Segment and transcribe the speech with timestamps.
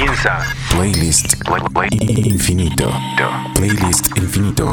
[0.00, 0.38] Comienza
[0.70, 1.34] Playlist
[2.24, 2.90] Infinito.
[3.54, 4.72] Playlist Infinito.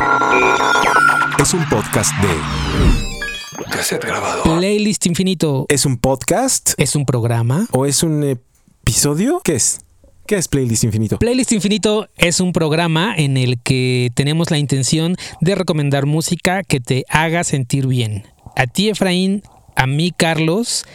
[1.38, 3.66] Es un podcast de.
[3.69, 4.43] Cassette grabado.
[4.43, 5.66] Playlist Infinito.
[5.67, 6.75] ¿Es un podcast?
[6.77, 7.67] ¿Es un programa?
[7.71, 9.41] ¿O es un episodio?
[9.43, 9.82] ¿Qué es?
[10.25, 11.20] ¿Qué es Playlist Infinito?
[11.20, 16.80] Playlist Infinito es un programa en el que tenemos la intención de recomendar música que
[16.80, 18.23] te haga sentir bien.
[18.55, 19.44] A ti, Efraín,
[19.75, 20.86] a mí, Carlos,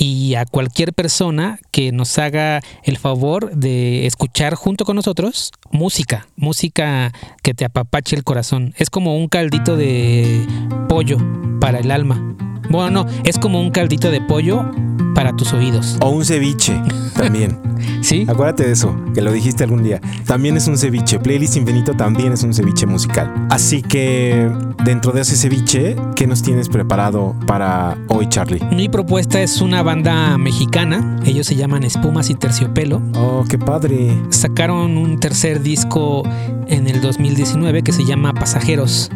[0.00, 6.26] y a cualquier persona que nos haga el favor de escuchar junto con nosotros música,
[6.36, 7.12] música
[7.42, 8.72] que te apapache el corazón.
[8.78, 10.46] Es como un caldito de
[10.88, 11.18] pollo
[11.60, 12.34] para el alma.
[12.70, 14.70] Bueno, no, es como un caldito de pollo
[15.20, 15.98] para tus oídos.
[16.00, 16.80] O un ceviche
[17.14, 17.58] también.
[18.00, 18.24] ¿Sí?
[18.26, 20.00] Acuérdate de eso, que lo dijiste algún día.
[20.24, 21.18] También es un ceviche.
[21.18, 23.30] Playlist Infinito también es un ceviche musical.
[23.50, 24.50] Así que
[24.82, 28.64] dentro de ese ceviche, ¿qué nos tienes preparado para hoy, Charlie?
[28.72, 31.20] Mi propuesta es una banda mexicana.
[31.26, 33.02] Ellos se llaman Espumas y Terciopelo.
[33.14, 34.18] Oh, qué padre.
[34.30, 36.22] Sacaron un tercer disco
[36.66, 39.10] en el 2019 que se llama Pasajeros.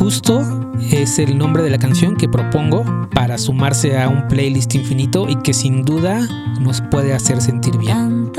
[0.00, 0.40] Justo
[0.80, 5.36] es el nombre de la canción que propongo para sumarse a un playlist infinito y
[5.42, 6.26] que sin duda
[6.58, 8.32] nos puede hacer sentir bien.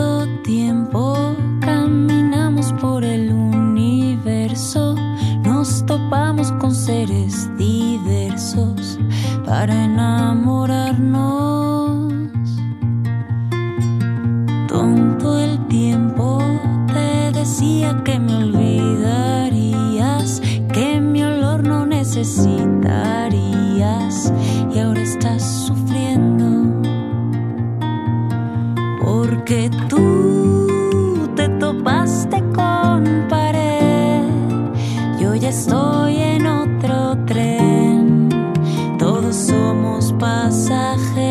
[40.72, 41.30] Pasajeros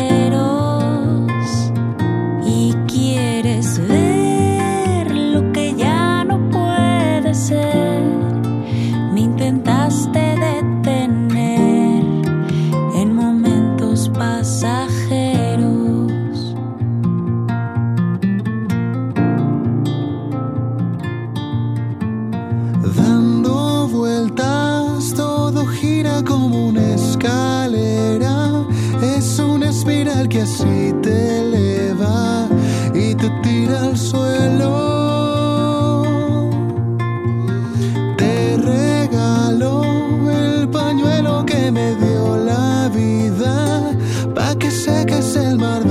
[41.71, 43.93] me dio la vida,
[44.35, 45.85] pa' que seques el mar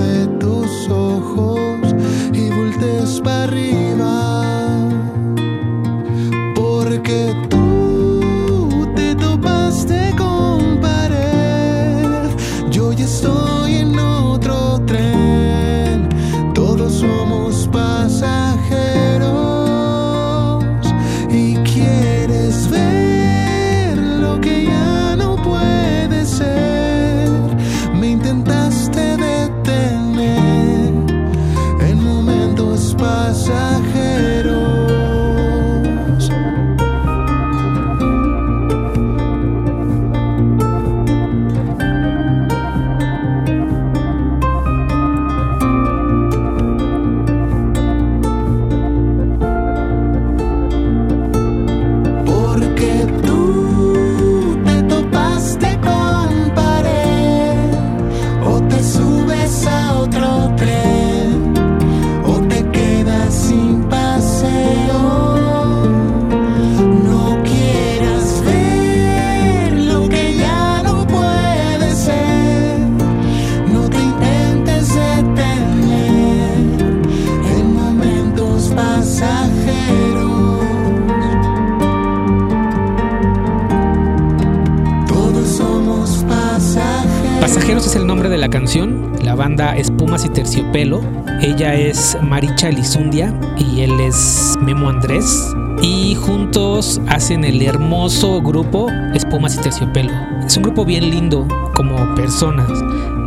[88.72, 91.00] La banda Espumas y Terciopelo.
[91.42, 95.52] Ella es Maricha Elizundia y él es Memo Andrés.
[95.82, 100.12] Y juntos hacen el hermoso grupo Espumas y Terciopelo.
[100.46, 102.70] Es un grupo bien lindo como personas.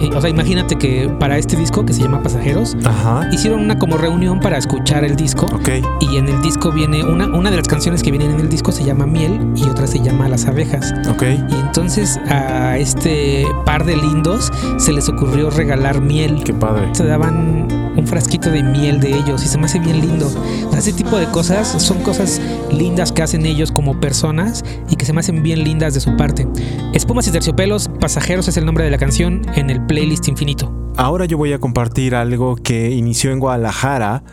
[0.03, 3.27] Eh, o sea, imagínate que para este disco que se llama Pasajeros, Ajá.
[3.31, 5.45] hicieron una como reunión para escuchar el disco.
[5.45, 5.69] Ok.
[6.01, 8.71] Y en el disco viene una, una de las canciones que vienen en el disco
[8.71, 10.93] se llama Miel y otra se llama Las abejas.
[11.09, 11.23] Ok.
[11.23, 16.43] Y entonces a este par de lindos se les ocurrió regalar miel.
[16.43, 16.89] Qué padre.
[16.93, 20.27] Se daban un frasquito de miel de ellos y se me hace bien lindo.
[20.67, 22.41] O sea, ese tipo de cosas son cosas
[22.71, 26.17] lindas que hacen ellos como personas y que se me hacen bien lindas de su
[26.17, 26.47] parte.
[26.93, 30.73] Espumas y terciopelos, pasajeros es el nombre de la canción en el playlist infinito.
[30.97, 34.23] Ahora yo voy a compartir algo que inició en Guadalajara.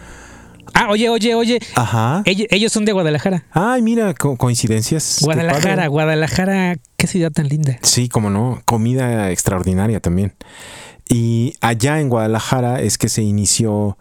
[0.73, 1.59] Ah, oye, oye, oye.
[1.75, 2.23] Ajá.
[2.25, 3.45] Ell- Ellos son de Guadalajara.
[3.51, 5.19] Ay, mira, co- coincidencias.
[5.21, 5.87] Guadalajara.
[5.89, 7.79] Guadalajara, qué ciudad tan linda.
[7.83, 10.33] Sí, como no, comida extraordinaria también.
[11.11, 13.99] Y allá en Guadalajara es que se inició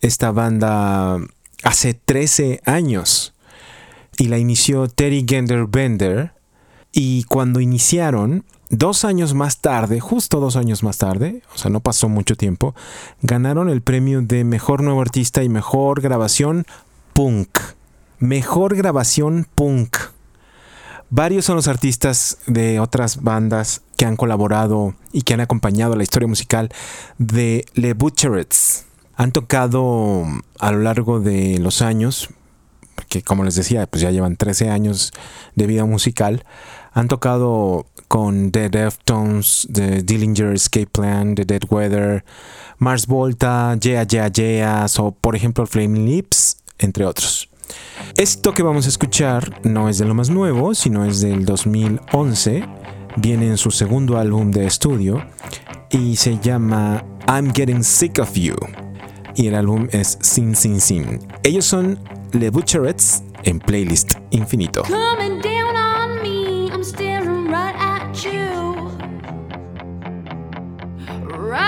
[0.00, 1.18] esta banda
[1.64, 3.34] hace 13 años.
[4.16, 6.32] Y la inició Terry Gender Bender.
[6.92, 11.80] Y cuando iniciaron, dos años más tarde, justo dos años más tarde, o sea, no
[11.80, 12.74] pasó mucho tiempo,
[13.22, 16.66] ganaron el premio de Mejor Nuevo Artista y Mejor Grabación
[17.12, 17.58] Punk.
[18.18, 19.96] Mejor Grabación Punk.
[21.10, 26.02] Varios son los artistas de otras bandas que han colaborado y que han acompañado la
[26.02, 26.70] historia musical
[27.16, 28.84] de Le Butcherettes.
[29.16, 30.24] Han tocado
[30.60, 32.28] a lo largo de los años,
[33.08, 35.12] que como les decía, pues ya llevan 13 años
[35.56, 36.44] de vida musical.
[36.92, 42.24] Han tocado con The Deftones, The Dillinger Escape Plan, The Dead Weather,
[42.78, 47.48] Mars Volta, Yeah Yeah Yeahs o por ejemplo Flaming Lips, entre otros.
[48.16, 52.64] Esto que vamos a escuchar no es de lo más nuevo, sino es del 2011.
[53.16, 55.22] Viene en su segundo álbum de estudio
[55.90, 58.56] y se llama I'm Getting Sick of You.
[59.34, 61.20] Y el álbum es Sin Sin Sin.
[61.42, 61.98] Ellos son
[62.32, 64.82] Le Butcherettes en playlist infinito.
[71.38, 71.67] Right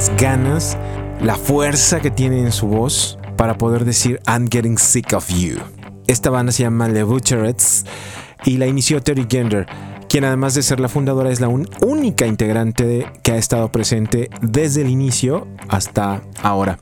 [0.00, 0.78] las ganas,
[1.20, 5.58] la fuerza que tiene en su voz para poder decir I'm getting sick of you.
[6.06, 7.84] Esta banda se llama The Butcherettes
[8.46, 9.66] y la inició Terry Gender,
[10.08, 14.80] quien además de ser la fundadora es la única integrante que ha estado presente desde
[14.80, 16.78] el inicio hasta ahora.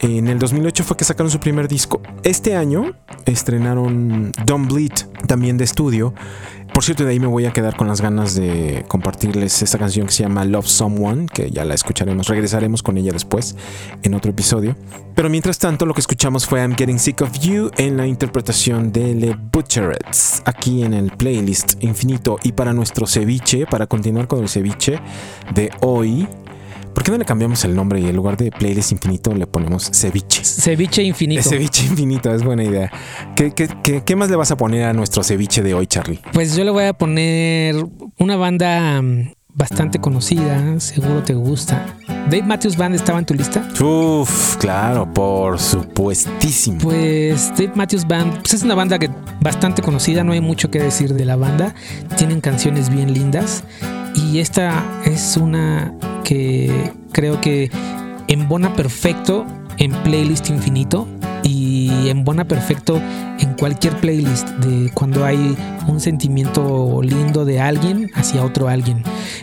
[0.00, 2.02] En el 2008 fue que sacaron su primer disco.
[2.22, 2.92] Este año
[3.24, 4.92] estrenaron Don't Bleed,
[5.26, 6.12] también de estudio.
[6.76, 10.06] Por cierto, de ahí me voy a quedar con las ganas de compartirles esta canción
[10.06, 13.56] que se llama Love Someone, que ya la escucharemos, regresaremos con ella después
[14.02, 14.76] en otro episodio.
[15.14, 18.92] Pero mientras tanto, lo que escuchamos fue I'm Getting Sick of You en la interpretación
[18.92, 22.38] de Le Butcherettes, aquí en el playlist infinito.
[22.42, 25.00] Y para nuestro ceviche, para continuar con el ceviche
[25.54, 26.28] de hoy,
[26.96, 29.90] ¿Por qué no le cambiamos el nombre y en lugar de playlist infinito le ponemos
[29.92, 30.42] ceviche?
[30.42, 31.42] Ceviche infinito.
[31.46, 32.90] Ceviche infinito, es buena idea.
[33.34, 36.22] ¿Qué, qué, más le vas a poner a nuestro ceviche de hoy, Charlie?
[36.32, 37.76] Pues yo le voy a poner
[38.18, 41.84] una banda mm, bastante conocida, seguro te gusta.
[42.30, 43.68] Dave Matthews Band estaba en tu lista.
[43.78, 46.78] Uf, claro, por supuestísimo.
[46.78, 49.10] Pues Dave Matthews Band pues es una banda que
[49.42, 51.74] bastante conocida, no hay mucho que decir de la banda.
[52.16, 53.64] Tienen canciones bien lindas
[54.16, 55.94] y esta es una
[56.24, 57.70] que creo que
[58.28, 59.46] embona perfecto
[59.78, 61.06] en playlist infinito
[61.42, 63.00] y embona perfecto
[63.38, 65.56] en cualquier playlist de cuando hay
[65.86, 69.02] un sentimiento lindo de alguien hacia otro alguien.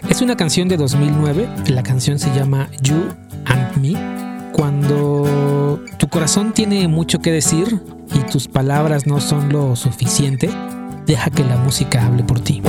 [0.10, 3.10] Es una canción de 2009, la canción se llama You
[3.46, 4.51] and Me.
[4.51, 7.80] Cuando tu corazón tiene mucho que decir
[8.13, 10.50] y tus palabras no son lo suficiente,
[11.06, 12.62] deja que la música hable por ti.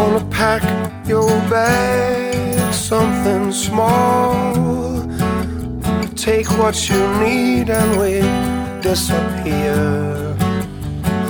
[2.74, 4.54] something small.
[6.14, 8.20] Take what you need and we
[8.82, 10.36] disappear.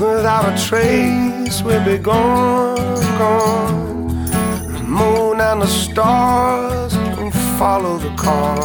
[0.00, 2.76] Without a trace, we'll be gone,
[3.18, 4.24] gone.
[4.72, 8.62] The moon and the stars will follow the car.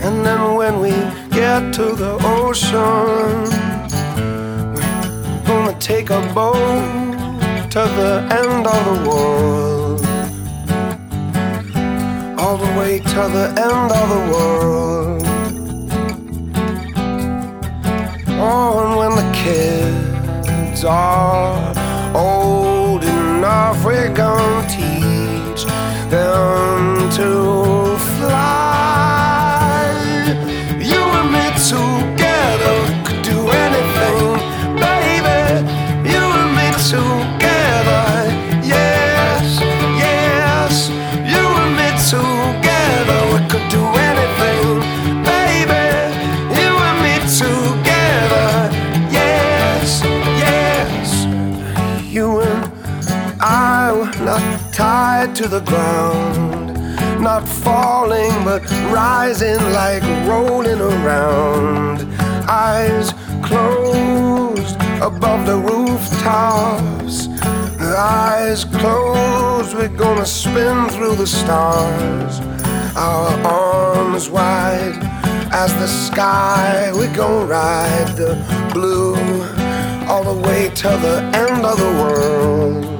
[0.00, 0.92] And then when we
[1.30, 3.59] get to the ocean,
[5.80, 6.54] take a boat
[7.70, 10.04] to the end of the world
[12.38, 15.22] all the way to the end of the world.
[18.42, 21.74] Oh, and when the kids are
[22.14, 25.64] old enough, we're gonna teach
[26.10, 26.69] them
[54.30, 56.76] not tied to the ground,
[57.20, 61.98] not falling but rising like rolling around.
[62.48, 67.26] Eyes closed above the rooftops.
[67.80, 72.34] Eyes closed, we're gonna spin through the stars.
[72.94, 74.98] Our arms wide
[75.50, 78.32] as the sky, we're gonna ride the
[78.72, 79.16] blue
[80.08, 82.99] all the way to the end of the world.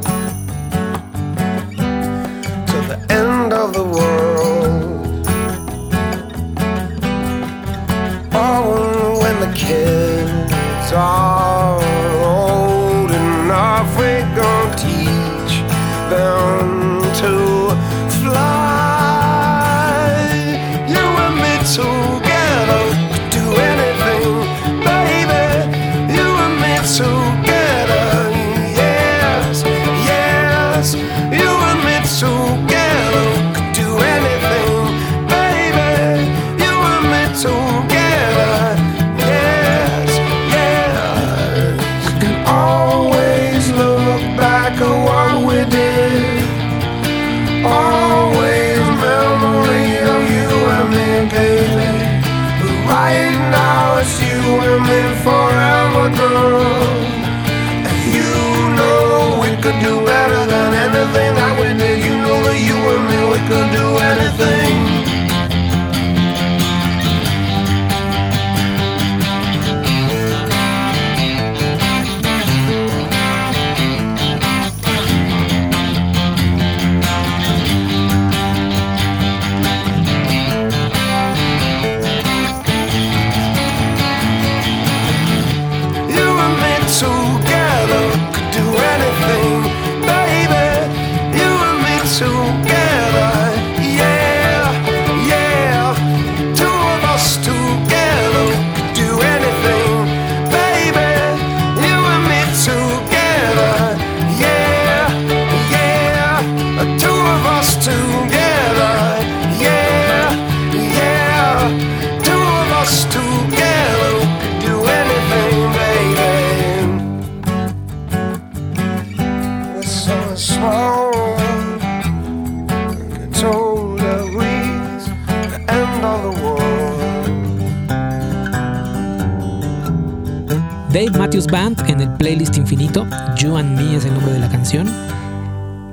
[131.09, 133.07] Matthews Band en el playlist infinito.
[133.37, 134.87] You and Me es el nombre de la canción.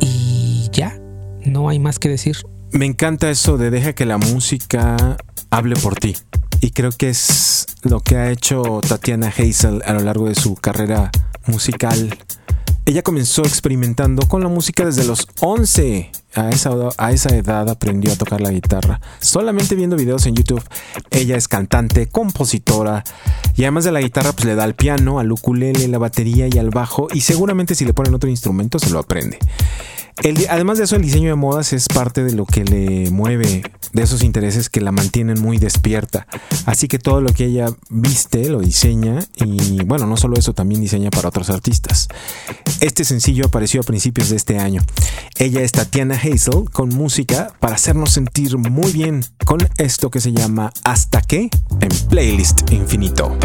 [0.02, 1.00] Y ya,
[1.46, 2.38] no hay más que decir.
[2.72, 5.18] Me encanta eso de deja que la música
[5.50, 6.18] hable por ti.
[6.60, 10.56] Y creo que es lo que ha hecho Tatiana Hazel a lo largo de su
[10.56, 11.10] carrera
[11.46, 12.18] musical.
[12.86, 16.12] Ella comenzó experimentando con la música desde los 11.
[16.36, 19.02] A esa, a esa edad aprendió a tocar la guitarra.
[19.20, 20.64] Solamente viendo videos en YouTube.
[21.10, 23.04] Ella es cantante, compositora.
[23.56, 26.60] Y además de la guitarra, pues le da al piano, al ukulele, la batería y
[26.60, 27.08] al bajo.
[27.12, 29.40] Y seguramente si le ponen otro instrumento se lo aprende.
[30.24, 33.62] El- además de eso, el diseño de modas es parte de lo que le mueve,
[33.94, 36.26] de esos intereses que la mantienen muy despierta.
[36.66, 40.82] Así que todo lo que ella viste lo diseña y bueno, no solo eso, también
[40.82, 42.08] diseña para otros artistas.
[42.80, 44.82] Este sencillo apareció a principios de este año.
[45.38, 50.32] Ella es Tatiana Hazel con música para hacernos sentir muy bien con esto que se
[50.32, 51.50] llama Hasta que
[51.82, 53.38] en Playlist Infinito.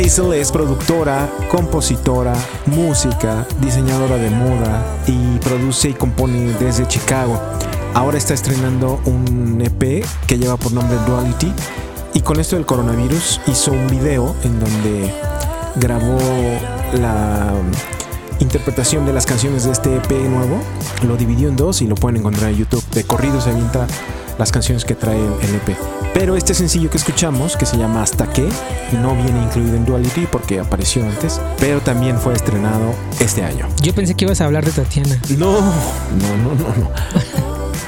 [0.00, 2.32] Hazel es productora, compositora,
[2.64, 7.38] música, diseñadora de moda y produce y compone desde Chicago.
[7.92, 11.52] Ahora está estrenando un EP que lleva por nombre Duality
[12.14, 15.14] y con esto del coronavirus hizo un video en donde
[15.76, 16.18] grabó
[16.94, 17.52] la
[18.38, 20.62] interpretación de las canciones de este EP nuevo,
[21.06, 22.84] lo dividió en dos y lo pueden encontrar en YouTube.
[22.94, 23.86] De corrido se avienta
[24.40, 25.76] las canciones que trae el EP.
[26.14, 28.48] Pero este sencillo que escuchamos, que se llama Hasta que,
[29.00, 33.68] no viene incluido en Duality porque apareció antes, pero también fue estrenado este año.
[33.82, 36.90] Yo pensé que ibas a hablar de Tatiana, No, no, no, no, no.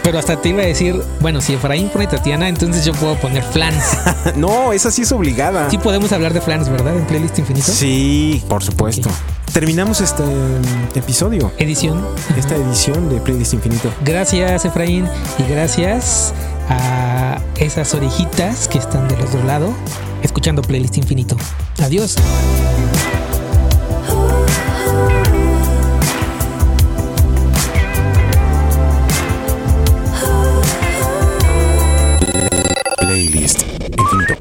[0.02, 3.42] Pero hasta te iba a decir, bueno, si Efraín pone Tatiana, entonces yo puedo poner
[3.42, 3.98] Flans.
[4.36, 5.68] No, esa sí es obligada.
[5.70, 6.96] Sí podemos hablar de Flans, ¿verdad?
[6.96, 7.70] En Playlist Infinito.
[7.70, 9.10] Sí, por supuesto.
[9.52, 10.22] Terminamos este
[10.94, 12.02] episodio, Edición.
[12.38, 13.92] esta edición de Playlist Infinito.
[14.04, 15.06] Gracias, Efraín.
[15.38, 16.32] Y gracias
[16.70, 19.74] a esas orejitas que están del otro lado,
[20.22, 21.36] escuchando Playlist Infinito.
[21.82, 22.16] Adiós.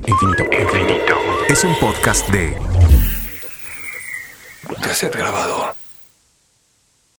[0.07, 1.15] Infinito, Infinito.
[1.49, 2.57] Es un podcast de
[4.81, 5.80] Cassette grabado.